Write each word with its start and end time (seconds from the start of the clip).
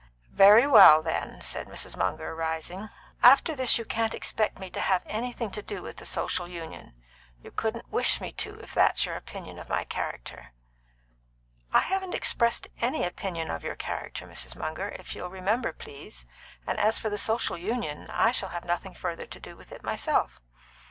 "Very 0.33 0.65
well, 0.65 1.03
then," 1.03 1.41
said 1.41 1.67
Mrs. 1.67 1.95
Munger, 1.95 2.33
rising. 2.35 2.89
"After 3.21 3.53
this 3.53 3.77
you 3.77 3.85
can't 3.85 4.15
expect 4.15 4.57
me 4.57 4.67
to 4.71 4.79
have 4.79 5.03
anything 5.05 5.51
to 5.51 5.61
do 5.61 5.83
with 5.83 5.97
the 5.97 6.07
Social 6.07 6.47
Union; 6.47 6.95
you 7.43 7.51
couldn't 7.51 7.87
wish 7.91 8.19
me 8.19 8.31
to, 8.31 8.55
if 8.61 8.73
that's 8.73 9.05
your 9.05 9.15
opinion 9.15 9.59
of 9.59 9.69
my 9.69 9.83
character." 9.83 10.53
"I 11.71 11.81
haven't 11.81 12.15
expressed 12.15 12.67
any 12.79 13.03
opinion 13.03 13.51
of 13.51 13.63
your 13.63 13.75
character, 13.75 14.25
Mrs. 14.25 14.55
Munger, 14.55 14.89
if 14.89 15.13
you'll 15.13 15.29
remember, 15.29 15.71
please; 15.71 16.25
and 16.65 16.79
as 16.79 16.97
for 16.97 17.11
the 17.11 17.17
Social 17.19 17.55
Union, 17.55 18.09
I 18.09 18.31
shall 18.31 18.49
have 18.49 18.65
nothing 18.65 18.95
further 18.95 19.27
to 19.27 19.39
do 19.39 19.55
with 19.55 19.71
it 19.71 19.83
myself." 19.83 20.41